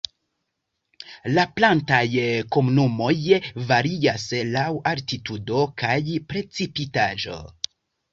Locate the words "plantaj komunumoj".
1.57-3.35